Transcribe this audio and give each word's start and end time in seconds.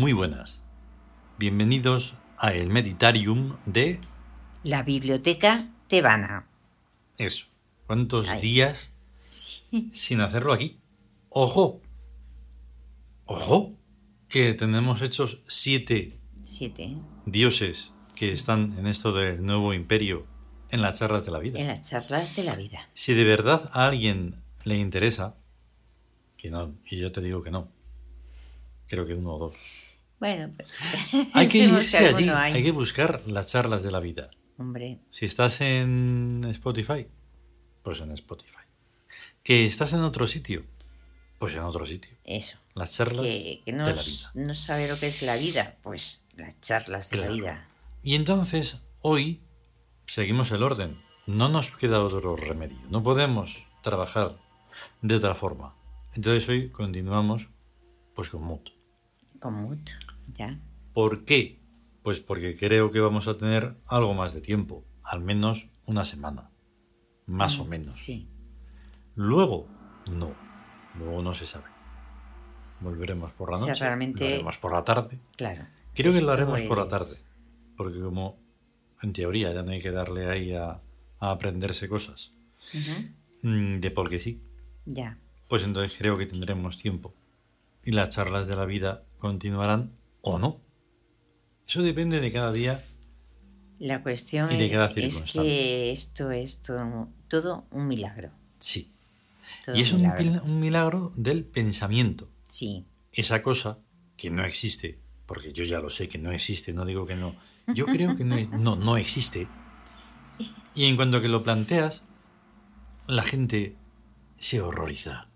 buenas. 0.00 0.62
Bienvenidos 1.38 2.14
a 2.38 2.54
el 2.54 2.70
Meditarium 2.70 3.56
de 3.66 4.00
La 4.64 4.82
biblioteca 4.82 5.68
tebana. 5.86 6.46
eso. 7.18 7.46
¿Cuántos 7.86 8.28
Ay. 8.28 8.40
días 8.40 8.94
sin 9.92 10.20
hacerlo 10.22 10.54
aquí? 10.54 10.78
¡Ojo! 11.28 11.82
¡Ojo! 13.26 13.74
Que 14.28 14.54
tenemos 14.54 15.02
hechos 15.02 15.42
siete 15.46 16.18
Siete. 16.44 16.96
dioses 17.26 17.92
que 18.16 18.32
están 18.32 18.78
en 18.78 18.86
esto 18.86 19.12
del 19.12 19.44
nuevo 19.44 19.74
imperio 19.74 20.26
en 20.70 20.80
las 20.80 20.98
charlas 21.00 21.26
de 21.26 21.32
la 21.32 21.38
vida. 21.38 21.58
En 21.60 21.66
las 21.66 21.82
charlas 21.82 22.34
de 22.34 22.44
la 22.44 22.56
vida. 22.56 22.88
Si 22.94 23.12
de 23.12 23.24
verdad 23.24 23.70
a 23.74 23.84
alguien 23.84 24.36
le 24.64 24.78
interesa, 24.78 25.36
que 26.38 26.50
no, 26.50 26.74
y 26.88 26.96
yo 26.98 27.12
te 27.12 27.20
digo 27.20 27.42
que 27.42 27.50
no, 27.50 27.68
creo 28.86 29.04
que 29.04 29.14
uno 29.14 29.34
o 29.34 29.38
dos. 29.38 29.56
Bueno, 30.22 30.52
pues. 30.56 30.78
Hay 31.34 31.48
que 31.48 31.58
irse 31.58 31.98
allí, 31.98 32.28
hay. 32.28 32.52
hay 32.54 32.62
que 32.62 32.70
buscar 32.70 33.22
las 33.26 33.46
charlas 33.48 33.82
de 33.82 33.90
la 33.90 33.98
vida. 33.98 34.30
Hombre, 34.56 35.00
Si 35.10 35.24
estás 35.26 35.60
en 35.60 36.46
Spotify, 36.50 37.08
pues 37.82 37.98
en 38.00 38.12
Spotify. 38.12 38.62
Que 39.42 39.66
estás 39.66 39.92
en 39.94 39.98
otro 40.00 40.28
sitio, 40.28 40.62
pues 41.40 41.54
en 41.54 41.62
otro 41.62 41.84
sitio. 41.86 42.16
eso. 42.24 42.56
Las 42.74 42.92
charlas 42.92 43.26
Que, 43.26 43.62
que 43.64 43.72
no, 43.72 43.84
de 43.88 43.94
la 43.96 44.02
vida. 44.02 44.30
no 44.34 44.54
sabe 44.54 44.86
lo 44.88 44.96
que 44.96 45.08
es 45.08 45.22
la 45.22 45.34
vida, 45.36 45.76
pues 45.82 46.22
las 46.36 46.60
charlas 46.60 47.10
de 47.10 47.16
Claro. 47.18 47.30
la 47.32 47.36
vida. 47.36 47.68
Y 48.04 48.14
entonces, 48.14 48.76
hoy 49.00 49.40
seguimos 50.06 50.52
el 50.52 50.62
orden. 50.62 51.02
No 51.26 51.48
nos 51.48 51.68
queda 51.70 51.98
otro 52.00 52.36
remedio. 52.36 52.78
No 52.90 53.02
podemos 53.02 53.64
trabajar 53.82 54.38
de 55.02 55.16
otra 55.16 55.34
forma. 55.34 55.74
Entonces 56.14 56.48
hoy 56.48 56.70
continuamos 56.70 57.48
pues 58.14 58.28
con 58.30 58.42
Mood. 58.44 58.68
Con 59.40 59.54
mood, 59.54 59.78
ya. 60.34 60.60
¿Por 60.92 61.24
qué? 61.24 61.60
Pues 62.02 62.20
porque 62.20 62.56
creo 62.56 62.90
que 62.90 63.00
vamos 63.00 63.28
a 63.28 63.36
tener 63.38 63.76
algo 63.86 64.14
más 64.14 64.34
de 64.34 64.40
tiempo, 64.40 64.84
al 65.02 65.20
menos 65.20 65.70
una 65.86 66.04
semana, 66.04 66.50
más 67.26 67.58
o 67.58 67.64
menos. 67.64 67.96
Mm, 67.96 67.98
Sí. 68.00 68.28
Luego, 69.14 69.66
no, 70.10 70.34
luego 70.98 71.22
no 71.22 71.34
se 71.34 71.46
sabe. 71.46 71.66
Volveremos 72.80 73.32
por 73.32 73.50
la 73.50 73.56
O 73.56 73.58
sea, 73.60 73.68
noche, 73.68 73.84
realmente- 73.84 74.24
lo 74.28 74.34
haremos 74.34 74.58
por 74.58 74.72
la 74.72 74.82
tarde. 74.84 75.18
Claro. 75.36 75.66
Creo 75.94 76.12
que 76.12 76.20
lo 76.22 76.32
haremos 76.32 76.60
por 76.62 76.78
la 76.78 76.84
es- 76.84 76.88
tarde, 76.90 77.16
porque 77.76 78.00
como 78.00 78.38
en 79.02 79.12
teoría 79.12 79.52
ya 79.52 79.62
no 79.62 79.70
hay 79.72 79.80
que 79.82 79.90
darle 79.92 80.28
ahí 80.30 80.52
a, 80.54 80.80
a 81.20 81.30
aprenderse 81.30 81.88
cosas 81.88 82.32
Ujú, 82.74 83.48
mm, 83.48 83.80
de 83.80 83.90
porque 83.90 84.18
sí, 84.18 84.40
Ya. 84.86 85.18
pues 85.48 85.62
entonces 85.64 85.96
creo 85.98 86.16
que 86.16 86.26
tendremos 86.26 86.76
tiempo 86.78 87.12
y 87.84 87.90
las 87.92 88.08
charlas 88.10 88.46
de 88.46 88.56
la 88.56 88.64
vida 88.64 89.04
continuarán 89.18 89.92
o 90.22 90.38
no. 90.38 90.60
Eso 91.68 91.82
depende 91.82 92.20
de 92.20 92.32
cada 92.32 92.52
día 92.52 92.84
La 93.78 94.02
cuestión 94.02 94.50
Y 94.52 94.56
de 94.56 94.64
es, 94.66 94.70
cada 94.72 94.86
es 94.86 95.22
que 95.32 95.90
esto 95.92 96.30
es 96.30 96.62
todo, 96.62 97.08
todo 97.28 97.66
un 97.70 97.86
milagro. 97.88 98.30
Sí. 98.58 98.90
todo 99.64 99.76
Y 99.76 99.82
es 99.82 99.92
un, 99.92 100.00
milagro. 100.02 100.24
pil- 100.24 100.42
un 100.42 100.60
milagro 100.60 101.12
del 101.16 101.44
pensamiento. 101.44 102.30
Sí. 102.48 102.86
Esa 103.12 103.42
cosa 103.42 103.78
que 104.16 104.30
no 104.30 104.44
existe, 104.44 105.00
porque 105.26 105.52
yo 105.52 105.64
ya 105.64 105.80
lo 105.80 105.90
sé 105.90 106.08
que 106.08 106.18
no 106.18 106.30
existe, 106.32 106.72
no 106.72 106.84
digo 106.84 107.04
que 107.06 107.16
no. 107.16 107.34
Yo 107.74 107.86
creo 107.86 108.14
que 108.16 108.24
no, 108.24 108.36
no, 108.58 108.76
no 108.76 108.96
existe. 108.96 109.48
Y 110.74 110.84
en 110.86 110.96
cuanto 110.96 111.20
que 111.20 111.28
lo 111.28 111.42
planteas, 111.42 112.04
la 113.06 113.22
gente 113.22 113.76
se 114.38 114.60
horroriza. 114.60 115.28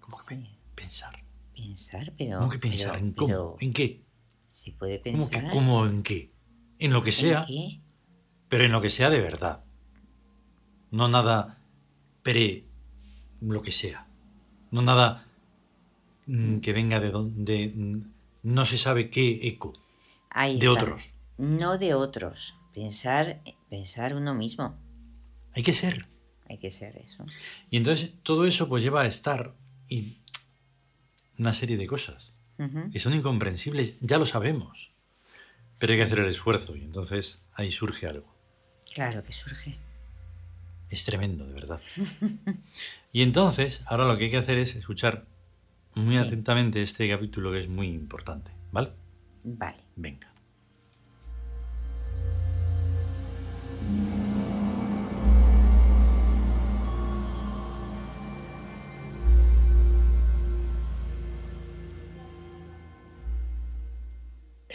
¿Cómo 0.00 0.16
que 0.28 0.36
Sí. 0.36 0.48
pensar? 0.74 1.22
Pensar, 1.54 2.12
pero. 2.16 2.38
¿Cómo 2.38 2.50
que 2.50 2.58
pensar? 2.58 2.92
pero- 2.92 3.04
¿En 3.04 3.12
cómo? 3.12 3.28
pero 3.28 3.56
¿En 3.60 3.72
qué? 3.72 4.04
Se 4.46 4.72
puede 4.72 5.00
¿Cómo 5.02 5.28
que 5.28 5.30
pensar. 5.38 5.50
cómo 5.52 5.86
en 5.86 6.02
qué? 6.02 6.32
En 6.78 6.92
lo 6.92 7.02
que 7.02 7.10
¿En 7.10 7.16
sea, 7.16 7.44
qué? 7.46 7.80
pero 8.48 8.64
en 8.64 8.72
lo 8.72 8.80
que 8.80 8.90
sea 8.90 9.10
de 9.10 9.20
verdad. 9.20 9.64
No 10.90 11.08
nada 11.08 11.62
pre 12.22 12.64
lo 13.40 13.62
que 13.62 13.70
sea. 13.72 14.06
No 14.70 14.82
nada 14.82 15.26
mm, 16.26 16.58
que 16.58 16.72
venga 16.72 16.98
de 17.00 17.10
donde 17.10 18.02
no 18.42 18.64
se 18.64 18.76
sabe 18.78 19.08
qué 19.10 19.46
eco. 19.48 19.72
Ahí 20.30 20.58
de 20.58 20.66
está. 20.66 20.72
otros. 20.72 21.14
No 21.38 21.78
de 21.78 21.94
otros. 21.94 22.54
Pensar, 22.74 23.42
pensar 23.68 24.14
uno 24.14 24.34
mismo. 24.34 24.76
Hay 25.52 25.62
que 25.62 25.72
ser. 25.72 26.06
Hay 26.48 26.58
que 26.58 26.70
ser 26.70 26.96
eso. 26.96 27.24
Y 27.70 27.76
entonces 27.76 28.12
todo 28.22 28.44
eso 28.46 28.68
pues 28.68 28.82
lleva 28.82 29.02
a 29.02 29.06
estar 29.06 29.54
y 29.88 30.18
una 31.40 31.52
serie 31.54 31.76
de 31.76 31.86
cosas 31.86 32.32
que 32.92 32.98
son 33.00 33.14
incomprensibles, 33.14 33.96
ya 34.00 34.18
lo 34.18 34.26
sabemos. 34.26 34.90
Pero 35.80 35.92
hay 35.92 35.98
que 35.98 36.04
hacer 36.04 36.18
el 36.18 36.28
esfuerzo 36.28 36.76
y 36.76 36.82
entonces 36.82 37.38
ahí 37.54 37.70
surge 37.70 38.06
algo. 38.06 38.34
Claro 38.92 39.22
que 39.22 39.32
surge. 39.32 39.78
Es 40.90 41.04
tremendo, 41.04 41.46
de 41.46 41.54
verdad. 41.54 41.80
Y 43.12 43.22
entonces, 43.22 43.82
ahora 43.86 44.04
lo 44.04 44.16
que 44.18 44.24
hay 44.26 44.30
que 44.30 44.36
hacer 44.36 44.58
es 44.58 44.76
escuchar 44.76 45.24
muy 45.94 46.14
Sí. 46.14 46.18
atentamente 46.20 46.82
este 46.82 47.08
capítulo 47.08 47.50
que 47.50 47.60
es 47.62 47.68
muy 47.68 47.88
importante, 47.88 48.52
¿vale? 48.72 48.92
Vale. 49.42 49.78
Venga. 49.96 50.29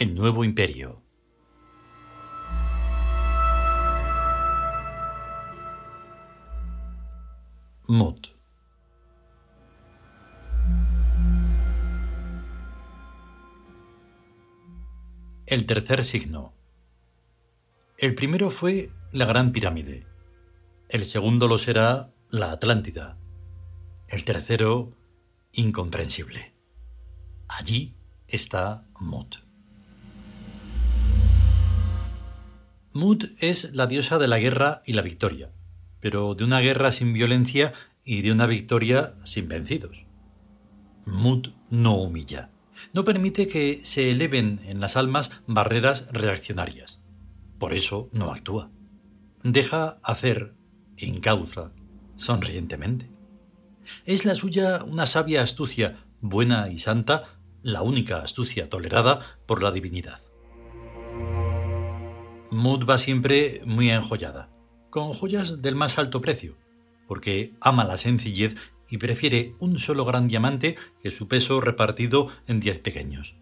El 0.06 0.14
nuevo 0.14 0.44
imperio. 0.44 1.02
El 15.46 15.66
tercer 15.66 16.04
signo. 16.04 16.54
El 17.98 18.14
primero 18.14 18.50
fue 18.50 18.90
la 19.10 19.24
Gran 19.24 19.50
Pirámide. 19.50 20.06
El 20.88 21.04
segundo 21.04 21.48
lo 21.48 21.58
será 21.58 22.12
la 22.28 22.52
Atlántida. 22.52 23.18
El 24.06 24.24
tercero, 24.24 24.92
incomprensible. 25.50 26.54
Allí 27.48 27.96
está 28.28 28.86
Mut. 29.00 29.45
Mut 32.96 33.24
es 33.40 33.74
la 33.74 33.86
diosa 33.86 34.16
de 34.16 34.26
la 34.26 34.38
guerra 34.38 34.80
y 34.86 34.94
la 34.94 35.02
victoria, 35.02 35.52
pero 36.00 36.34
de 36.34 36.44
una 36.44 36.60
guerra 36.60 36.92
sin 36.92 37.12
violencia 37.12 37.74
y 38.06 38.22
de 38.22 38.32
una 38.32 38.46
victoria 38.46 39.12
sin 39.22 39.48
vencidos. 39.48 40.06
Mut 41.04 41.48
no 41.68 41.96
humilla. 41.96 42.50
No 42.94 43.04
permite 43.04 43.48
que 43.48 43.82
se 43.84 44.10
eleven 44.10 44.62
en 44.64 44.80
las 44.80 44.96
almas 44.96 45.30
barreras 45.46 46.08
reaccionarias. 46.10 47.02
Por 47.58 47.74
eso 47.74 48.08
no 48.12 48.30
actúa. 48.30 48.70
Deja 49.42 49.98
hacer, 50.02 50.54
encauza, 50.96 51.72
sonrientemente. 52.16 53.10
Es 54.06 54.24
la 54.24 54.34
suya 54.34 54.82
una 54.84 55.04
sabia 55.04 55.42
astucia, 55.42 56.02
buena 56.22 56.70
y 56.70 56.78
santa, 56.78 57.40
la 57.62 57.82
única 57.82 58.22
astucia 58.22 58.70
tolerada 58.70 59.38
por 59.44 59.62
la 59.62 59.70
divinidad. 59.70 60.25
Mut 62.56 62.88
va 62.88 62.96
siempre 62.96 63.60
muy 63.66 63.90
enjollada, 63.90 64.48
con 64.88 65.12
joyas 65.12 65.60
del 65.60 65.74
más 65.74 65.98
alto 65.98 66.22
precio, 66.22 66.56
porque 67.06 67.52
ama 67.60 67.84
la 67.84 67.98
sencillez 67.98 68.54
y 68.88 68.96
prefiere 68.96 69.54
un 69.58 69.78
solo 69.78 70.06
gran 70.06 70.26
diamante 70.26 70.76
que 71.02 71.10
su 71.10 71.28
peso 71.28 71.60
repartido 71.60 72.28
en 72.46 72.60
diez 72.60 72.78
pequeños. 72.78 73.36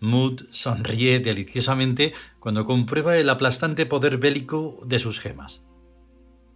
Mood 0.00 0.40
sonríe 0.52 1.20
deliciosamente 1.20 2.14
cuando 2.40 2.64
comprueba 2.64 3.18
el 3.18 3.28
aplastante 3.28 3.84
poder 3.84 4.16
bélico 4.16 4.80
de 4.86 4.98
sus 4.98 5.20
gemas. 5.20 5.62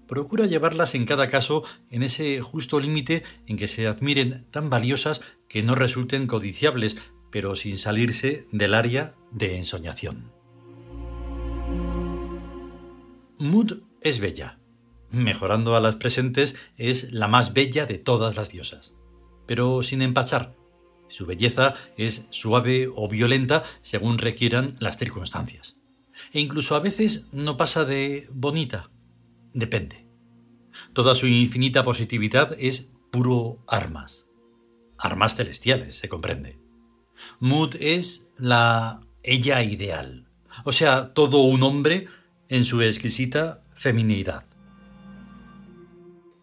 Procura 0.08 0.46
llevarlas 0.46 0.94
en 0.94 1.04
cada 1.04 1.26
caso 1.26 1.64
en 1.90 2.02
ese 2.02 2.40
justo 2.40 2.80
límite 2.80 3.24
en 3.46 3.58
que 3.58 3.68
se 3.68 3.86
admiren 3.86 4.46
tan 4.50 4.70
valiosas 4.70 5.20
que 5.50 5.62
no 5.62 5.74
resulten 5.74 6.26
codiciables, 6.26 6.96
pero 7.30 7.56
sin 7.56 7.76
salirse 7.76 8.46
del 8.52 8.72
área 8.72 9.14
de 9.32 9.58
ensoñación. 9.58 10.31
Mood 13.42 13.82
es 14.00 14.20
bella. 14.20 14.60
Mejorando 15.10 15.74
a 15.74 15.80
las 15.80 15.96
presentes, 15.96 16.54
es 16.76 17.12
la 17.12 17.26
más 17.26 17.52
bella 17.52 17.86
de 17.86 17.98
todas 17.98 18.36
las 18.36 18.50
diosas. 18.50 18.94
Pero 19.48 19.82
sin 19.82 20.00
empachar. 20.00 20.54
Su 21.08 21.26
belleza 21.26 21.74
es 21.96 22.28
suave 22.30 22.88
o 22.94 23.08
violenta 23.08 23.64
según 23.82 24.18
requieran 24.18 24.76
las 24.78 24.96
circunstancias. 24.96 25.76
E 26.32 26.38
incluso 26.38 26.76
a 26.76 26.80
veces 26.80 27.26
no 27.32 27.56
pasa 27.56 27.84
de 27.84 28.28
bonita. 28.32 28.92
Depende. 29.52 30.06
Toda 30.92 31.16
su 31.16 31.26
infinita 31.26 31.82
positividad 31.82 32.56
es 32.60 32.90
puro 33.10 33.64
armas. 33.66 34.28
Armas 34.98 35.34
celestiales, 35.34 35.96
se 35.96 36.08
comprende. 36.08 36.60
Mood 37.40 37.74
es 37.80 38.30
la 38.38 39.00
ella 39.24 39.64
ideal, 39.64 40.28
o 40.64 40.72
sea, 40.72 41.12
todo 41.12 41.38
un 41.38 41.62
hombre 41.62 42.06
en 42.52 42.66
su 42.66 42.82
exquisita 42.82 43.64
feminidad. 43.74 44.44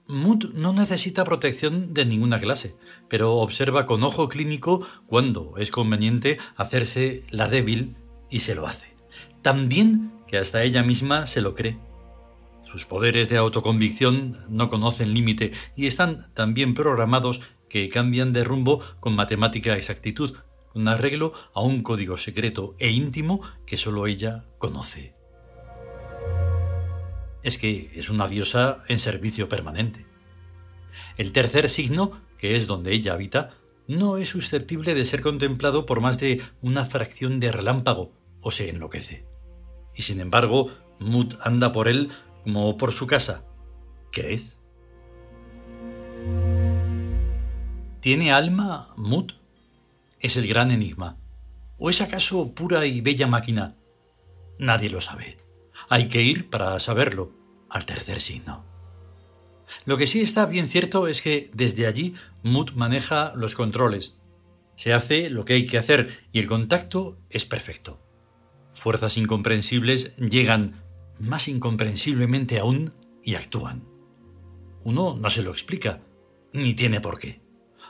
Mood 0.08 0.56
no 0.56 0.74
necesita 0.74 1.24
protección 1.24 1.94
de 1.94 2.04
ninguna 2.04 2.40
clase, 2.40 2.76
pero 3.08 3.36
observa 3.36 3.86
con 3.86 4.04
ojo 4.04 4.28
clínico 4.28 4.84
cuando 5.06 5.54
es 5.58 5.70
conveniente 5.70 6.40
hacerse 6.56 7.24
la 7.30 7.48
débil 7.48 7.96
y 8.28 8.40
se 8.40 8.56
lo 8.56 8.66
hace. 8.66 8.96
También 9.44 10.12
que 10.26 10.40
hasta 10.40 10.64
ella 10.64 10.82
misma 10.82 11.28
se 11.28 11.42
lo 11.42 11.54
cree. 11.54 11.78
Sus 12.64 12.88
poderes 12.88 13.30
de 13.30 13.38
autoconvicción 13.38 14.36
no 14.50 14.68
conocen 14.68 15.14
límite 15.14 15.52
y 15.76 15.86
están 15.86 16.34
tan 16.34 16.56
bien 16.56 16.74
programados 16.74 17.42
que 17.70 17.88
cambian 17.90 18.34
de 18.34 18.44
rumbo 18.44 18.82
con 19.00 19.14
matemática 19.14 19.78
exactitud, 19.78 20.36
con 20.74 20.88
arreglo 20.88 21.34
a 21.54 21.62
un 21.62 21.84
código 21.84 22.18
secreto 22.18 22.76
e 22.80 22.90
íntimo 22.90 23.44
que 23.68 23.78
solo 23.78 24.08
ella 24.08 24.46
conoce 24.58 25.19
es 27.44 27.58
que 27.58 27.92
es 27.96 28.10
una 28.10 28.28
diosa 28.28 28.84
en 28.88 29.00
servicio 29.00 29.50
permanente. 29.50 30.06
El 31.18 31.32
tercer 31.32 31.70
signo, 31.70 32.20
que 32.38 32.56
es 32.56 32.68
donde 32.68 32.94
ella 32.94 33.14
habita, 33.14 33.52
no 33.88 34.18
es 34.18 34.30
susceptible 34.30 34.94
de 34.94 35.06
ser 35.06 35.22
contemplado 35.22 35.86
por 35.86 36.00
más 36.00 36.20
de 36.20 36.42
una 36.62 36.86
fracción 36.86 37.40
de 37.40 37.52
relámpago 37.52 38.12
o 38.42 38.52
se 38.52 38.70
enloquece. 38.70 39.26
Y 39.96 40.04
sin 40.04 40.20
embargo, 40.20 40.70
Mut 41.00 41.36
anda 41.42 41.72
por 41.72 41.88
él 41.88 42.12
como 42.44 42.78
por 42.78 42.92
su 42.92 43.08
casa. 43.08 43.44
¿Qué 44.12 44.34
es? 44.34 44.60
¿Tiene 48.00 48.32
alma 48.32 48.94
Mut? 48.96 49.34
Es 50.20 50.38
el 50.38 50.48
gran 50.48 50.72
enigma. 50.72 51.18
¿O 51.78 51.90
es 51.90 52.02
acaso 52.02 52.54
pura 52.54 52.86
y 52.86 53.02
bella 53.02 53.28
máquina? 53.28 53.76
Nadie 54.58 54.90
lo 54.90 55.02
sabe. 55.02 55.38
Hay 55.90 56.08
que 56.08 56.22
ir 56.22 56.50
para 56.52 56.80
saberlo 56.80 57.34
al 57.68 57.86
tercer 57.86 58.20
signo. 58.20 58.64
Lo 59.86 59.98
que 59.98 60.06
sí 60.06 60.22
está 60.22 60.46
bien 60.46 60.68
cierto 60.68 61.08
es 61.08 61.22
que 61.22 61.50
desde 61.54 61.88
allí 61.88 62.14
Mood 62.44 62.74
maneja 62.74 63.34
los 63.36 63.56
controles. 63.56 64.16
Se 64.76 64.94
hace 64.94 65.32
lo 65.32 65.46
que 65.46 65.54
hay 65.54 65.66
que 65.66 65.80
hacer 65.80 66.28
y 66.32 66.40
el 66.40 66.48
contacto 66.48 67.20
es 67.30 67.46
perfecto. 67.46 68.00
Fuerzas 68.74 69.18
incomprensibles 69.18 70.16
llegan 70.18 70.84
más 71.20 71.48
incomprensiblemente 71.48 72.60
aún 72.60 72.94
y 73.24 73.36
actúan. 73.36 73.84
Uno 74.84 75.18
no 75.20 75.30
se 75.30 75.42
lo 75.42 75.52
explica, 75.52 76.02
ni 76.54 76.76
tiene 76.76 77.02
por 77.02 77.18
qué. 77.18 77.42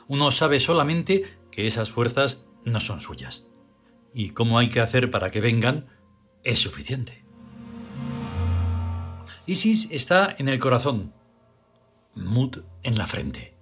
Uno 0.08 0.30
sabe 0.30 0.58
solamente 0.58 1.24
que 1.52 1.66
esas 1.66 1.90
fuerzas 1.90 2.46
no 2.64 2.80
son 2.80 3.00
suyas. 3.00 3.46
Y 4.12 4.30
cómo 4.30 4.58
hay 4.58 4.70
que 4.70 4.80
hacer 4.80 5.10
para 5.10 5.30
que 5.30 5.40
vengan 5.40 5.86
es 6.42 6.58
suficiente. 6.58 7.24
Isis 9.50 9.88
está 9.90 10.36
en 10.38 10.48
el 10.48 10.60
corazón, 10.60 11.12
Mut 12.14 12.58
en 12.84 12.96
la 12.96 13.08
frente. 13.08 13.56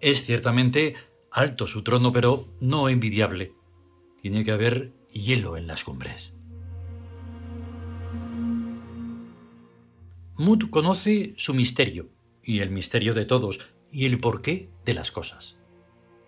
Es 0.00 0.24
ciertamente 0.24 0.96
alto 1.30 1.68
su 1.68 1.84
trono, 1.84 2.12
pero 2.12 2.48
no 2.60 2.88
envidiable. 2.88 3.52
Tiene 4.20 4.42
que 4.42 4.50
haber 4.50 4.92
hielo 5.12 5.56
en 5.56 5.68
las 5.68 5.84
cumbres. 5.84 6.34
Mut 10.34 10.68
conoce 10.68 11.34
su 11.36 11.54
misterio, 11.54 12.10
y 12.42 12.58
el 12.58 12.70
misterio 12.70 13.14
de 13.14 13.24
todos, 13.24 13.60
y 13.92 14.06
el 14.06 14.18
porqué 14.18 14.68
de 14.84 14.94
las 14.94 15.12
cosas. 15.12 15.54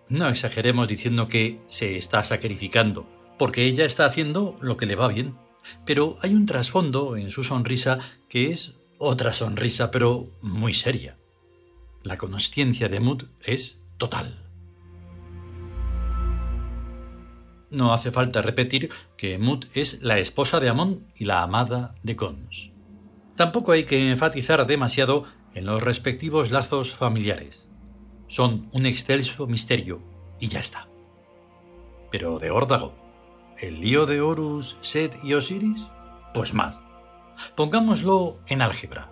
No 0.08 0.28
exageremos 0.28 0.86
diciendo 0.86 1.26
que 1.26 1.60
se 1.66 1.96
está 1.96 2.22
sacrificando, 2.22 3.08
porque 3.36 3.64
ella 3.64 3.84
está 3.84 4.06
haciendo 4.06 4.56
lo 4.60 4.76
que 4.76 4.86
le 4.86 4.94
va 4.94 5.08
bien 5.08 5.34
pero 5.84 6.18
hay 6.22 6.34
un 6.34 6.46
trasfondo 6.46 7.16
en 7.16 7.30
su 7.30 7.44
sonrisa 7.44 7.98
que 8.28 8.50
es 8.50 8.75
otra 8.98 9.32
sonrisa, 9.32 9.90
pero 9.90 10.28
muy 10.42 10.74
seria. 10.74 11.18
La 12.02 12.18
consciencia 12.18 12.88
de 12.88 13.00
Mood 13.00 13.24
es 13.44 13.78
total. 13.96 14.42
No 17.70 17.92
hace 17.92 18.10
falta 18.10 18.42
repetir 18.42 18.90
que 19.16 19.38
Mood 19.38 19.64
es 19.74 20.02
la 20.02 20.18
esposa 20.18 20.60
de 20.60 20.68
Amon 20.68 21.12
y 21.16 21.24
la 21.24 21.42
amada 21.42 21.94
de 22.02 22.16
Cons. 22.16 22.72
Tampoco 23.34 23.72
hay 23.72 23.84
que 23.84 24.10
enfatizar 24.10 24.66
demasiado 24.66 25.24
en 25.54 25.66
los 25.66 25.82
respectivos 25.82 26.50
lazos 26.50 26.94
familiares. 26.94 27.68
Son 28.28 28.68
un 28.72 28.86
excelso 28.86 29.46
misterio 29.46 30.00
y 30.40 30.48
ya 30.48 30.60
está. 30.60 30.88
Pero 32.10 32.38
de 32.38 32.50
órdago, 32.50 33.06
¿El 33.58 33.80
lío 33.80 34.04
de 34.04 34.20
Horus, 34.20 34.76
Set 34.82 35.16
y 35.24 35.32
Osiris? 35.32 35.90
Pues 36.34 36.52
más. 36.52 36.78
Pongámoslo 37.54 38.40
en 38.46 38.62
álgebra. 38.62 39.10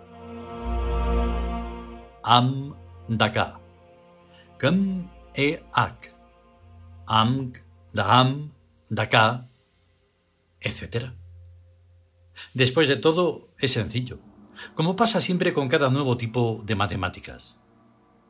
Am 2.23 2.75
daka. 3.07 3.59
Kum 4.59 5.09
e 5.35 5.61
ak. 5.73 6.13
Am 7.07 7.53
daam 7.93 8.51
daka. 8.89 9.47
etc. 10.65 11.11
Después 12.53 12.87
de 12.87 12.97
todo, 12.97 13.49
es 13.59 13.71
sencillo, 13.71 14.19
como 14.73 14.95
pasa 14.95 15.21
siempre 15.21 15.53
con 15.53 15.69
cada 15.69 15.89
nuevo 15.89 16.17
tipo 16.17 16.63
de 16.65 16.75
matemáticas. 16.75 17.57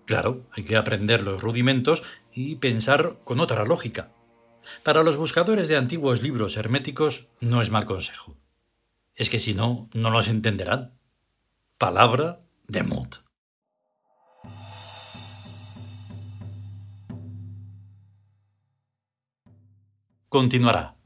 Claro, 0.06 0.46
hay 0.52 0.64
que 0.64 0.75
aprender 0.75 1.24
los 1.24 1.42
rudimentos 1.42 2.04
y 2.32 2.58
pensar 2.58 3.20
con 3.24 3.40
otra 3.40 3.66
lógica. 3.66 4.12
Para 4.84 5.04
los 5.04 5.18
buscadores 5.18 5.68
de 5.68 5.78
antiguos 5.78 6.22
libros 6.22 6.58
herméticos 6.58 7.28
no 7.40 7.62
es 7.62 7.72
mal 7.72 7.86
consejo. 7.86 8.36
Es 9.16 9.30
que 9.30 9.40
si 9.40 9.54
no, 9.54 9.90
no 9.94 10.10
los 10.10 10.28
entenderán. 10.28 11.00
Palabra 11.78 12.42
de 12.68 12.84
Mut. 12.84 13.16
Continuará. 20.28 20.98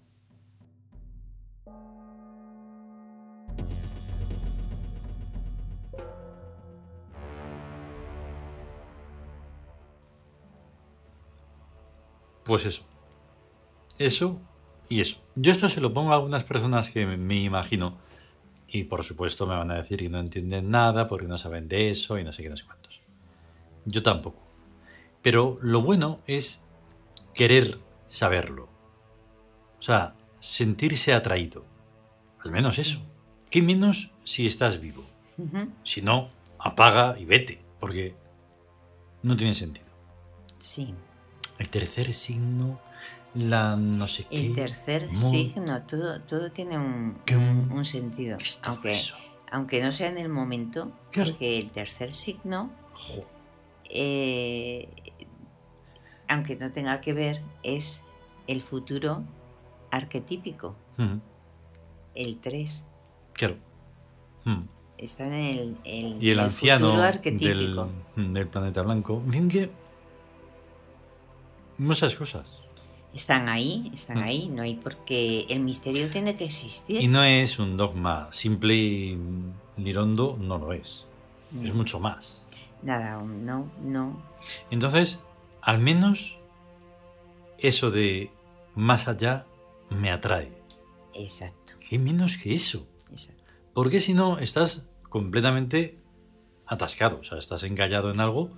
Pues 12.44 12.66
eso. 12.66 12.84
Eso 14.00 14.42
y 14.90 15.02
eso. 15.02 15.18
Yo 15.36 15.52
esto 15.52 15.70
se 15.70 15.80
lo 15.80 15.94
pongo 15.94 16.12
a 16.12 16.16
algunas 16.16 16.44
personas 16.44 16.90
que 16.90 17.06
me 17.06 17.38
imagino 17.38 17.98
y 18.68 18.84
por 18.84 19.04
supuesto 19.04 19.48
me 19.48 19.56
van 19.56 19.72
a 19.72 19.76
decir 19.76 20.00
que 20.00 20.10
no 20.10 20.20
entienden 20.20 20.70
nada 20.70 21.08
porque 21.08 21.28
no 21.28 21.38
saben 21.38 21.68
de 21.68 21.92
eso 21.92 22.20
y 22.20 22.24
no 22.24 22.34
sé 22.34 22.44
qué, 22.44 22.50
no 22.50 22.58
sé 22.58 22.66
cuántos. 22.66 23.00
Yo 23.86 24.04
tampoco. 24.04 24.44
Pero 25.22 25.58
lo 25.62 25.82
bueno 25.82 26.20
es 26.28 26.62
querer 27.34 27.80
saberlo. 28.08 28.68
O 29.80 29.82
sea, 29.82 30.16
sentirse 30.40 31.14
atraído. 31.14 31.66
Al 32.44 32.52
menos 32.52 32.80
eso. 32.80 33.00
¿Qué 33.50 33.62
menos 33.62 34.12
si 34.24 34.46
estás 34.46 34.80
vivo? 34.80 35.04
Si 35.84 36.02
no, 36.02 36.28
apaga 36.60 37.18
y 37.18 37.26
vete, 37.26 37.62
porque 37.80 38.14
no 39.24 39.38
tiene 39.38 39.54
sentido. 39.54 39.88
Sí. 40.58 40.94
El 41.58 41.70
tercer 41.70 42.14
signo 42.14 42.80
la 43.36 43.76
no 43.76 44.08
sé 44.08 44.24
qué. 44.24 44.48
El 44.48 44.54
tercer 44.54 45.16
signo, 45.16 45.84
todo, 45.84 46.22
todo 46.22 46.52
tiene 46.52 46.78
un, 46.78 47.18
un, 47.72 47.86
sentido. 47.86 48.38
Aunque, 48.64 49.00
aunque 49.52 49.84
no 49.84 49.92
sea 49.92 50.08
en 50.08 50.18
el 50.18 50.30
momento, 50.30 50.92
porque 51.14 51.60
el 51.60 51.70
tercer 51.70 52.14
signo, 52.14 52.72
eh, 53.90 54.90
aunque 56.28 56.56
no 56.56 56.72
tenga 56.72 57.02
que 57.02 57.14
ver, 57.14 57.42
es 57.64 58.04
el 58.48 58.62
futuro 58.62 59.24
arquetípico. 59.92 60.76
El 62.16 62.40
3. 62.40 62.86
Claro. 63.34 63.58
Está 64.98 65.28
en 65.28 65.34
el, 65.34 65.78
el, 65.86 66.22
y 66.22 66.32
el, 66.32 66.40
anciano 66.40 67.00
del, 67.00 68.34
del, 68.34 68.48
planeta 68.48 68.82
blanco. 68.82 69.24
que 69.50 69.72
muchas 71.78 72.16
cosas 72.16 72.60
están 73.14 73.50
ahí, 73.50 73.92
están 73.94 74.20
mm. 74.20 74.24
ahí, 74.24 74.50
no 74.50 74.62
hay 74.64 74.76
porque 74.76 75.46
el 75.50 75.62
misterio 75.62 76.10
tiene 76.10 76.36
que 76.36 76.46
existir. 76.46 77.02
Y 77.02 77.08
no 77.08 77.24
es 77.24 77.60
un 77.60 77.78
dogma 77.78 78.30
simple 78.32 78.76
y 78.76 79.18
lirondo, 79.78 80.38
no 80.40 80.58
lo 80.58 80.74
es. 80.74 81.06
Es 81.64 81.74
mucho 81.74 82.00
más. 82.00 82.44
Nada, 82.84 83.22
no, 83.22 83.72
no. 83.82 84.22
Entonces, 84.70 85.20
al 85.62 85.80
menos 85.80 86.38
eso 87.58 87.92
de 87.92 88.32
más 88.76 89.08
allá 89.08 89.46
me 89.90 90.12
atrae. 90.12 90.52
Exacto. 91.14 91.74
¿Qué 91.88 91.98
menos 91.98 92.38
que 92.38 92.54
eso? 92.54 92.88
Exacto. 93.12 93.44
Porque 93.74 94.00
si 94.00 94.14
no, 94.14 94.38
estás 94.38 94.88
completamente 95.10 96.00
atascado, 96.68 97.20
o 97.20 97.24
sea, 97.24 97.40
estás 97.40 97.64
encallado 97.64 98.12
en 98.12 98.20
algo, 98.20 98.52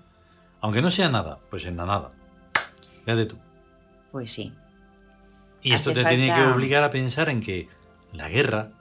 aunque 0.60 0.82
no 0.82 0.92
sea 0.92 1.10
nada, 1.10 1.40
pues 1.50 1.66
en 1.66 1.78
la 1.78 1.86
nada. 1.86 2.12
Ya 3.08 3.16
de 3.16 3.26
tú. 3.26 3.38
Pues 4.12 4.32
sí. 4.32 4.54
Y 5.62 5.74
esto 5.74 5.94
te 5.94 6.04
tiene 6.04 6.34
que 6.34 6.44
obligar 6.44 6.84
a 6.84 6.90
pensar 6.90 7.30
en 7.30 7.40
que 7.40 7.70
la 8.14 8.30
guerra 8.30 8.72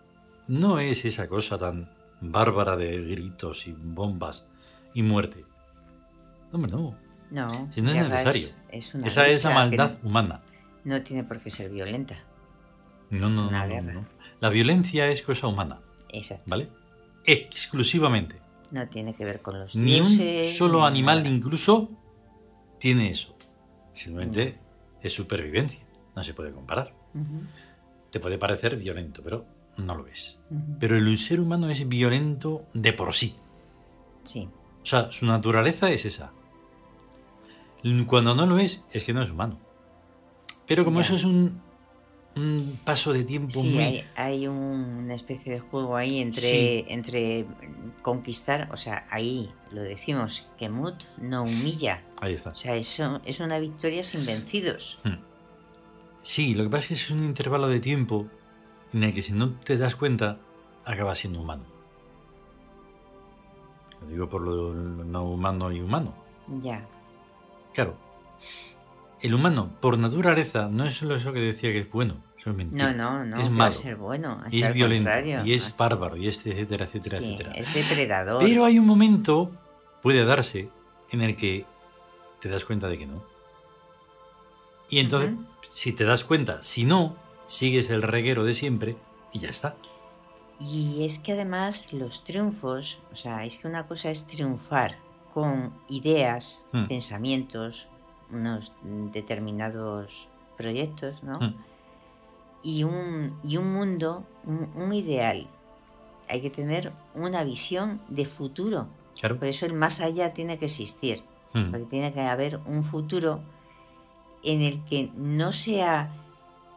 no 0.48 0.78
es 0.78 1.04
esa 1.04 1.28
cosa 1.28 1.58
tan 1.58 1.90
bárbara 2.20 2.76
de 2.76 3.02
gritos 3.02 3.66
y 3.66 3.72
bombas 3.72 4.48
y 4.94 5.02
muerte. 5.02 5.44
Hombre, 6.52 6.72
no. 6.72 6.96
No. 7.30 7.68
Si 7.72 7.80
no 7.80 7.90
es 7.90 8.08
necesario. 8.08 8.48
esa 8.70 9.28
es 9.28 9.44
la 9.44 9.50
maldad 9.50 9.98
humana. 10.02 10.42
No 10.84 11.02
tiene 11.02 11.24
por 11.24 11.38
qué 11.38 11.50
ser 11.50 11.70
violenta. 11.70 12.16
No, 13.10 13.28
no, 13.28 13.50
no, 13.50 14.06
La 14.40 14.48
violencia 14.48 15.08
es 15.08 15.22
cosa 15.22 15.46
humana. 15.46 15.80
Exacto. 16.08 16.44
¿Vale? 16.46 16.68
Exclusivamente. 17.24 18.40
No 18.70 18.88
tiene 18.88 19.12
que 19.12 19.24
ver 19.24 19.42
con 19.42 19.58
los 19.58 19.76
Ni 19.76 20.00
un 20.00 20.44
solo 20.44 20.84
animal 20.84 21.26
incluso 21.26 21.90
tiene 22.78 23.10
eso. 23.10 23.36
Simplemente 23.94 24.58
es 25.02 25.12
supervivencia. 25.12 25.80
No 26.14 26.22
se 26.22 26.34
puede 26.34 26.52
comparar. 26.52 26.94
Te 28.10 28.20
puede 28.20 28.38
parecer 28.38 28.76
violento, 28.76 29.22
pero 29.22 29.46
no 29.76 29.94
lo 29.94 30.06
es. 30.06 30.38
Pero 30.78 30.96
el 30.96 31.16
ser 31.16 31.40
humano 31.40 31.68
es 31.70 31.88
violento 31.88 32.66
de 32.74 32.92
por 32.92 33.12
sí. 33.12 33.36
Sí. 34.24 34.48
O 34.82 34.86
sea, 34.86 35.12
su 35.12 35.26
naturaleza 35.26 35.90
es 35.90 36.04
esa. 36.04 36.32
Cuando 38.06 38.34
no 38.34 38.46
lo 38.46 38.58
es, 38.58 38.84
es 38.90 39.04
que 39.04 39.14
no 39.14 39.22
es 39.22 39.30
humano. 39.30 39.58
Pero 40.66 40.84
como 40.84 41.00
eso 41.00 41.14
es 41.14 41.24
un, 41.24 41.60
un, 42.36 42.78
paso 42.84 43.12
de 43.12 43.24
tiempo 43.24 43.60
sí, 43.60 43.76
hay, 43.78 44.04
hay, 44.14 44.46
una 44.46 45.14
especie 45.14 45.52
de 45.52 45.60
juego 45.60 45.96
ahí 45.96 46.18
entre, 46.18 46.92
entre 46.92 47.46
conquistar, 48.02 48.68
o 48.72 48.76
sea, 48.76 49.06
ahí 49.10 49.50
lo 49.72 49.82
decimos, 49.82 50.46
que 50.58 50.68
Mut 50.68 51.04
no 51.18 51.42
humilla. 51.42 52.02
Ahí 52.20 52.34
está. 52.34 52.50
O 52.50 52.56
sea, 52.56 52.74
eso 52.76 53.20
es 53.24 53.40
una 53.40 53.58
victoria 53.58 54.02
sin 54.04 54.24
vencidos. 54.26 54.98
Hmm. 55.04 55.18
Sí, 56.22 56.54
lo 56.54 56.64
que 56.64 56.70
pasa 56.70 56.82
es 56.82 56.88
que 56.88 56.94
es 56.94 57.10
un 57.10 57.24
intervalo 57.24 57.68
de 57.68 57.80
tiempo 57.80 58.28
en 58.92 59.04
el 59.04 59.14
que 59.14 59.22
si 59.22 59.32
no 59.32 59.58
te 59.60 59.78
das 59.78 59.96
cuenta, 59.96 60.38
acaba 60.84 61.14
siendo 61.14 61.40
humano. 61.40 61.64
Lo 64.00 64.08
digo 64.08 64.28
por 64.28 64.42
lo, 64.42 64.74
no 64.74 65.24
humano 65.24 65.70
y 65.72 65.80
humano. 65.80 66.14
Ya. 66.62 66.86
Claro. 67.72 67.96
El 69.20 69.34
humano, 69.34 69.70
por 69.80 69.98
naturaleza, 69.98 70.68
no 70.70 70.84
es 70.84 70.94
solo 70.94 71.14
eso 71.14 71.32
que 71.32 71.40
decía 71.40 71.70
que 71.72 71.80
es 71.80 71.90
bueno. 71.90 72.22
Eso 72.38 72.50
es 72.50 72.56
mentira. 72.56 72.92
No, 72.92 73.18
no, 73.18 73.24
no. 73.24 73.40
Es 73.40 73.50
malo. 73.50 73.72
Ser 73.72 73.96
bueno, 73.96 74.42
y 74.50 74.62
es 74.62 74.72
violento. 74.72 75.10
Y 75.44 75.52
es 75.52 75.76
bárbaro. 75.76 76.16
Y 76.16 76.28
es 76.28 76.44
etcétera, 76.46 76.86
etcétera, 76.86 77.18
sí, 77.18 77.24
etcétera. 77.24 77.52
Es 77.52 77.74
depredador. 77.74 78.42
Pero 78.42 78.64
hay 78.64 78.78
un 78.78 78.86
momento, 78.86 79.50
puede 80.02 80.24
darse, 80.24 80.70
en 81.10 81.20
el 81.20 81.36
que 81.36 81.66
te 82.40 82.48
das 82.48 82.64
cuenta 82.64 82.88
de 82.88 82.96
que 82.96 83.06
no. 83.06 83.22
Y 84.88 85.00
entonces, 85.00 85.32
si 85.70 85.92
te 85.92 86.04
das 86.04 86.24
cuenta, 86.24 86.62
si 86.62 86.84
no, 86.84 87.16
sigues 87.46 87.90
el 87.90 88.02
reguero 88.02 88.44
de 88.44 88.54
siempre 88.54 88.96
y 89.32 89.38
ya 89.38 89.50
está. 89.50 89.76
Y 90.58 91.04
es 91.04 91.18
que 91.18 91.32
además 91.32 91.92
los 91.92 92.24
triunfos, 92.24 92.98
o 93.12 93.16
sea, 93.16 93.44
es 93.44 93.58
que 93.58 93.68
una 93.68 93.86
cosa 93.86 94.10
es 94.10 94.26
triunfar 94.26 94.98
con 95.32 95.72
ideas, 95.88 96.64
hmm. 96.72 96.86
pensamientos, 96.86 97.88
unos 98.32 98.72
determinados 99.12 100.28
proyectos, 100.56 101.22
¿no? 101.22 101.38
Hmm. 101.38 101.54
Y, 102.62 102.84
un, 102.84 103.38
y 103.42 103.56
un 103.56 103.72
mundo, 103.72 104.26
un, 104.44 104.92
ideal. 104.92 105.46
Hay 106.28 106.42
que 106.42 106.50
tener 106.50 106.92
una 107.14 107.42
visión 107.44 108.00
de 108.08 108.26
futuro. 108.26 108.88
Por 109.20 109.46
eso 109.46 109.66
el 109.66 109.74
más 109.74 110.00
allá 110.00 110.32
tiene 110.32 110.58
que 110.58 110.66
existir. 110.66 111.22
Hmm. 111.52 111.70
Porque 111.70 111.86
tiene 111.86 112.12
que 112.12 112.20
haber 112.20 112.60
un 112.66 112.84
futuro 112.84 113.40
en 114.42 114.62
el 114.62 114.84
que 114.84 115.10
no 115.14 115.52
sea 115.52 116.14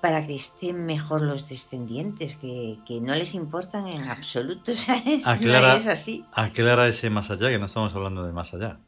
para 0.03 0.25
que 0.27 0.33
estén 0.33 0.85
mejor 0.85 1.21
los 1.21 1.47
descendientes, 1.47 2.35
que, 2.35 2.77
no 3.01 3.15
les 3.15 3.33
importan 3.35 3.87
en 3.87 4.09
absoluto. 4.09 4.75
¿sabes? 4.75 5.25
Aclara, 5.25 5.69
no 5.69 5.79
es 5.79 5.87
así. 5.87 6.25
Aclara 6.33 6.87
ese 6.89 7.09
más 7.09 7.31
allá, 7.31 7.49
que 7.49 7.57
no 7.57 7.67
estamos 7.67 7.95
hablando 7.95 8.25
de 8.25 8.33
más 8.33 8.53
allá. 8.53 8.79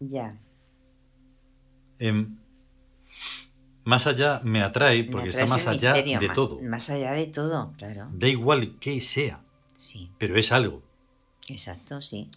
Ya. 0.00 0.36
Em, 2.02 2.36
más 3.84 4.06
allá 4.06 4.40
me 4.44 4.62
atrae 4.62 5.04
porque 5.04 5.30
está 5.30 5.46
más 5.46 5.66
allá 5.66 5.92
de 5.94 6.30
todo. 6.34 6.60
Más 6.62 6.90
allá 6.90 7.12
de 7.12 7.26
todo, 7.26 7.72
claro. 7.78 8.08
Da 8.12 8.28
igual 8.28 8.78
que 8.78 9.00
sea. 9.00 9.42
Sí. 9.76 10.10
Pero 10.18 10.36
es 10.36 10.52
algo. 10.52 10.82
Exacto, 11.48 12.00
sí. 12.00 12.28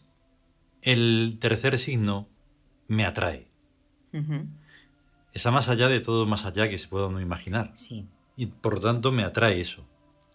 El 0.82 1.38
tercer 1.40 1.78
signo 1.80 2.28
me 2.88 3.06
atrae 3.06 3.48
está 5.36 5.52
más 5.52 5.70
allá 5.70 5.90
de 5.90 6.00
todo 6.00 6.26
más 6.26 6.46
allá 6.46 6.68
que 6.70 6.80
se 6.80 6.88
pueda 6.88 7.08
uno 7.08 7.22
imaginar. 7.22 7.72
Sí. 7.76 8.08
Y 8.36 8.48
por 8.48 8.76
lo 8.76 8.80
tanto 8.80 9.12
me 9.12 9.24
atrae 9.24 9.62
eso. 9.62 9.86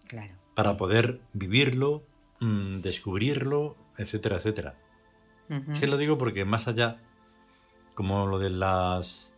Claro. 0.07 0.33
Para 0.55 0.77
poder 0.77 1.21
vivirlo, 1.33 2.05
mm, 2.39 2.79
descubrirlo, 2.79 3.75
etcétera, 3.97 4.37
etcétera. 4.37 4.77
Uh 5.49 5.85
lo 5.85 5.97
digo 5.97 6.17
porque 6.17 6.45
más 6.45 6.67
allá, 6.67 7.01
como 8.01 8.25
lo 8.25 8.39
de 8.39 8.49
las 8.49 9.31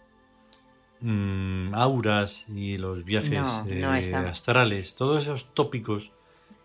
mm, 1.01 1.75
auras 1.75 2.46
y 2.48 2.77
los 2.77 3.03
viajes 3.03 3.41
eh, 3.67 3.84
astrales, 3.84 4.96
todos 4.96 5.24
esos 5.24 5.53
tópicos 5.53 6.13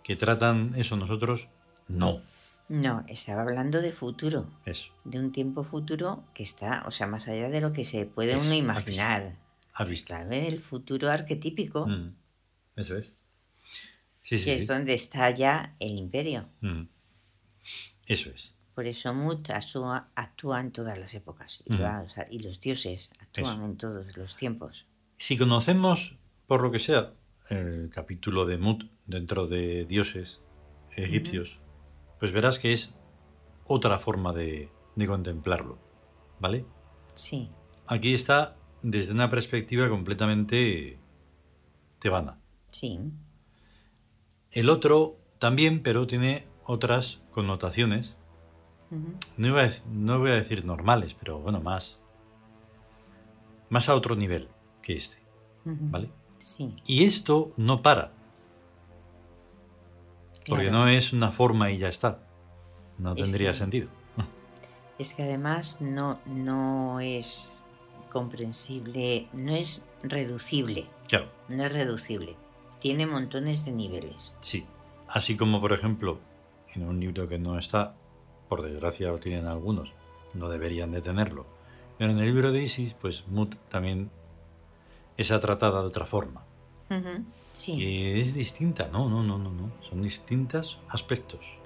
que 0.04 0.14
tratan 0.14 0.74
eso 0.76 0.96
nosotros, 0.96 1.48
no. 1.88 2.22
No, 2.68 3.04
estaba 3.08 3.42
hablando 3.42 3.82
de 3.82 3.90
futuro. 3.90 4.48
Eso. 4.64 4.92
De 5.02 5.18
un 5.18 5.32
tiempo 5.32 5.64
futuro 5.64 6.22
que 6.34 6.44
está, 6.44 6.84
o 6.86 6.92
sea, 6.92 7.08
más 7.08 7.26
allá 7.26 7.50
de 7.50 7.60
lo 7.60 7.72
que 7.72 7.82
se 7.82 8.06
puede 8.06 8.36
uno 8.36 8.54
imaginar. 8.54 9.36
Ha 9.72 9.82
visto. 9.82 10.14
Claro, 10.14 10.30
el 10.30 10.60
futuro 10.60 11.10
arquetípico. 11.10 11.84
Mm, 11.88 12.14
eso 12.76 12.96
es. 12.96 13.12
Sí, 14.22 14.38
sí, 14.38 14.44
que 14.44 14.54
es 14.54 14.68
donde 14.68 14.94
está 14.94 15.30
ya 15.30 15.74
el 15.80 15.98
imperio. 15.98 16.48
Mm. 16.60 16.82
Eso 18.06 18.30
es. 18.30 18.54
Por 18.78 18.86
eso 18.86 19.12
Mut 19.12 19.50
actúa, 19.50 20.60
en 20.60 20.70
todas 20.70 20.96
las 20.96 21.12
épocas. 21.12 21.64
Y, 21.66 21.72
mm. 21.72 22.44
los 22.44 22.60
dioses 22.60 23.10
actúan 23.18 23.64
en 23.64 23.76
todos 23.76 24.16
los 24.16 24.36
tiempos. 24.36 24.86
Si 25.16 25.36
conocemos, 25.36 26.14
por 26.46 26.62
lo 26.62 26.70
que 26.70 26.78
sea, 26.78 27.12
el 27.48 27.90
capítulo 27.92 28.46
de 28.46 28.56
Mut 28.56 28.84
dentro 29.04 29.48
de 29.48 29.84
dioses 29.84 30.42
egipcios, 30.92 31.58
pues 32.20 32.30
verás 32.30 32.60
que 32.60 32.72
es 32.72 32.94
otra 33.64 33.98
forma 33.98 34.32
de, 34.32 34.70
contemplarlo, 35.08 35.80
¿vale? 36.38 36.64
Sí. 37.14 37.50
Aquí 37.88 38.14
está 38.14 38.58
desde 38.82 39.12
una 39.12 39.28
perspectiva 39.28 39.88
completamente 39.88 41.00
tebana. 41.98 42.38
Sí. 42.70 43.00
El 44.52 44.70
otro 44.70 45.18
también, 45.40 45.82
pero 45.82 46.06
tiene 46.06 46.46
otras 46.64 47.22
connotaciones. 47.32 48.17
No, 48.90 49.56
no, 49.90 50.18
voy 50.18 50.30
a 50.30 50.34
decir 50.34 50.64
normales, 50.64 51.14
pero 51.18 51.38
bueno, 51.40 51.60
más. 51.60 51.98
Más 53.68 53.88
a 53.88 53.94
otro 53.94 54.16
nivel 54.16 54.48
que 54.82 54.96
este. 54.96 55.18
¿Vale? 55.64 56.10
Sí. 56.40 56.74
Y 56.86 57.04
esto 57.04 57.52
no 57.56 57.82
para. 57.82 58.12
Porque 60.48 60.70
no 60.70 60.88
es 60.88 61.12
una 61.12 61.30
forma 61.30 61.70
y 61.70 61.78
ya 61.78 61.88
está. 61.88 62.20
No 62.98 63.14
tendría 63.14 63.54
sentido. 63.54 63.88
Es 64.98 65.14
que 65.14 65.22
además 65.22 65.80
no, 65.80 66.18
no 66.26 66.98
es 66.98 67.62
comprensible, 68.10 69.28
no 69.32 69.54
es 69.54 69.86
reducible. 70.02 70.88
Claro. 71.06 71.30
No 71.48 71.62
es 71.62 71.72
reducible. 71.72 72.34
Tiene 72.80 73.06
montones 73.06 73.64
de 73.64 73.70
niveles. 73.70 74.34
Sí. 74.40 74.66
Así 75.06 75.36
como, 75.36 75.60
por 75.60 75.72
ejemplo, 75.72 76.18
en 76.74 76.82
un 76.82 76.98
libro 76.98 77.28
que 77.28 77.38
no 77.38 77.58
está, 77.58 77.94
por 78.48 78.62
desgracia 78.62 79.08
lo 79.08 79.18
tienen 79.18 79.46
algunos, 79.46 79.92
no 80.34 80.48
deberían 80.48 80.92
de 80.92 81.00
tenerlo. 81.00 81.46
Pero 81.98 82.12
en 82.12 82.18
el 82.18 82.26
libro 82.26 82.52
de 82.52 82.62
Isis, 82.62 82.94
pues 82.94 83.24
Mut 83.28 83.56
también 83.68 84.10
es 85.16 85.28
tratada 85.28 85.80
de 85.80 85.86
otra 85.86 86.04
forma. 86.04 86.44
Que 87.66 88.20
es 88.20 88.34
distinta. 88.34 88.88
No, 88.92 89.08
no, 89.08 89.22
no, 89.22 89.36
no, 89.36 89.50
no. 89.50 89.72
Son 89.88 90.00
distintos 90.00 90.78
aspectos. 90.88 91.58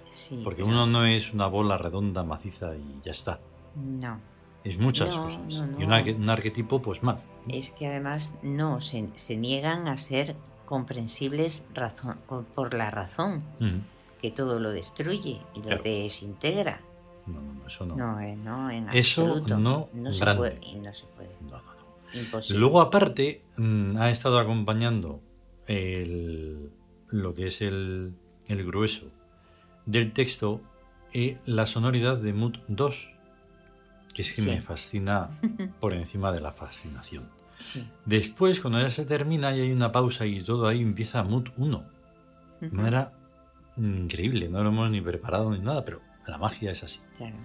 Porque 0.42 0.62
uno 0.62 0.86
no 0.86 1.04
es 1.04 1.32
una 1.32 1.46
bola 1.46 1.78
redonda, 1.78 2.22
maciza 2.24 2.74
y 2.76 3.00
ya 3.04 3.12
está. 3.12 3.40
No. 3.76 4.20
Es 4.64 4.78
muchas 4.78 5.16
cosas. 5.16 5.40
y 5.48 5.84
un, 5.84 6.30
arquetipo, 6.30 6.80
pues 6.80 7.02
más. 7.02 7.18
Es 7.48 7.70
que 7.70 7.86
además 7.86 8.36
no, 8.42 8.80
se, 8.80 9.36
niegan 9.36 9.88
a 9.88 9.96
ser 9.96 10.36
comprensibles 10.64 11.66
razón, 11.74 12.18
por 12.54 12.74
la 12.74 12.90
razón, 12.90 13.42
que 14.22 14.30
todo 14.30 14.60
lo 14.60 14.70
destruye 14.70 15.40
y 15.54 15.62
lo 15.62 15.76
desintegra. 15.78 16.80
No, 17.26 17.40
no, 17.40 17.66
eso 17.66 17.84
no. 17.84 17.96
No, 17.96 18.20
eh, 18.20 18.36
no 18.36 18.70
en 18.70 18.88
eso 18.90 19.26
absoluto. 19.26 19.58
no, 19.58 19.88
no 19.92 20.12
se 20.12 20.24
puede. 20.24 20.60
No 20.80 20.94
se 20.94 21.04
puede. 21.06 21.36
No, 21.42 21.50
no, 21.50 21.58
no. 21.58 22.18
Imposible. 22.18 22.60
Luego, 22.60 22.80
aparte, 22.80 23.42
mm, 23.56 23.96
ha 23.96 24.10
estado 24.10 24.38
acompañando 24.38 25.20
el, 25.66 26.70
lo 27.08 27.34
que 27.34 27.48
es 27.48 27.60
el, 27.62 28.14
el 28.48 28.64
grueso 28.64 29.06
del 29.86 30.12
texto 30.12 30.60
y 31.12 31.36
la 31.46 31.66
sonoridad 31.66 32.16
de 32.16 32.32
Mood 32.32 32.58
2, 32.68 33.14
que 34.14 34.22
es 34.22 34.36
que 34.36 34.42
me 34.42 34.60
fascina 34.60 35.40
por 35.80 35.94
encima 35.94 36.32
de 36.32 36.40
la 36.40 36.52
fascinación. 36.52 37.28
Después, 38.04 38.60
cuando 38.60 38.80
ya 38.80 38.90
se 38.90 39.04
termina 39.04 39.56
y 39.56 39.60
hay 39.60 39.72
una 39.72 39.92
pausa 39.92 40.26
y 40.26 40.42
todo 40.42 40.66
ahí 40.66 40.80
empieza 40.80 41.22
Mood 41.22 41.48
1. 41.56 41.84
No 42.72 42.86
era 42.86 43.12
increíble, 43.76 44.48
no 44.48 44.62
lo 44.62 44.70
hemos 44.70 44.90
ni 44.90 45.00
preparado 45.00 45.50
ni 45.50 45.58
nada, 45.58 45.84
pero 45.84 46.00
la 46.26 46.38
magia 46.38 46.70
es 46.70 46.82
así. 46.82 47.00
Claro, 47.16 47.36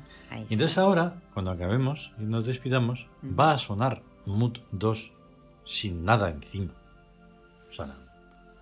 y 0.50 0.54
entonces 0.54 0.78
ahora, 0.78 1.22
cuando 1.34 1.52
acabemos 1.52 2.12
y 2.20 2.24
nos 2.24 2.46
despidamos, 2.46 3.08
va 3.24 3.54
a 3.54 3.58
sonar 3.58 4.04
Mood 4.26 4.58
2 4.72 5.12
sin 5.66 6.04
nada 6.04 6.30
encima. 6.30 6.74
O 7.70 7.72
sea, 7.72 7.98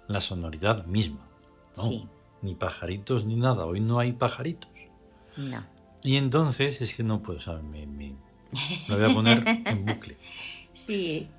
la 0.07 0.21
sonoridad 0.21 0.85
misma. 0.85 1.27
Sí. 1.73 2.07
Ni 2.41 2.55
pajaritos 2.55 3.25
ni 3.25 3.35
nada. 3.35 3.65
Hoy 3.65 3.79
no 3.79 3.99
hay 3.99 4.13
pajaritos. 4.13 4.71
No. 5.37 5.65
Y 6.03 6.17
entonces 6.17 6.81
es 6.81 6.93
que 6.93 7.03
no 7.03 7.21
puedo, 7.21 7.39
o 7.51 7.63
me, 7.63 8.15
voy 8.87 9.03
a 9.03 9.13
poner 9.13 9.43
en 9.65 9.85
bucle. 9.85 10.17
Sí. 10.73 11.29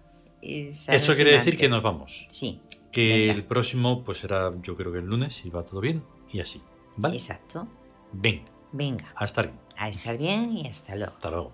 Eso 0.40 1.14
quiere 1.14 1.32
decir 1.32 1.58
que 1.58 1.68
nos 1.68 1.82
vamos. 1.82 2.24
Sí. 2.30 2.62
Que 2.90 3.30
el 3.30 3.44
próximo, 3.44 4.02
pues 4.02 4.16
será, 4.16 4.50
yo 4.62 4.74
creo 4.74 4.90
que 4.92 5.00
el 5.00 5.04
lunes, 5.04 5.34
si 5.34 5.50
va 5.50 5.62
todo 5.62 5.82
bien, 5.82 6.02
y 6.36 6.40
así. 6.40 6.62
¿Vale? 6.96 7.16
Exacto. 7.16 7.66
Venga. 8.12 8.44
Venga. 8.72 9.12
A 9.16 9.24
estar 9.24 9.46
bien. 9.46 9.60
A 9.76 9.88
estar 9.88 10.16
bien 10.16 10.52
y 10.56 10.66
hasta 10.66 10.94
luego. 10.94 11.14
Hasta 11.14 11.30
luego. 11.30 11.52